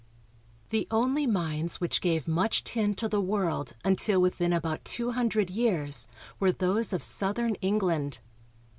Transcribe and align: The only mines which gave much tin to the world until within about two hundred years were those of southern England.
The 0.71 0.87
only 0.89 1.27
mines 1.27 1.79
which 1.79 2.01
gave 2.01 2.27
much 2.27 2.63
tin 2.63 2.95
to 2.95 3.07
the 3.07 3.21
world 3.21 3.73
until 3.85 4.19
within 4.19 4.51
about 4.51 4.83
two 4.83 5.11
hundred 5.11 5.51
years 5.51 6.07
were 6.39 6.51
those 6.51 6.91
of 6.91 7.03
southern 7.03 7.53
England. 7.61 8.17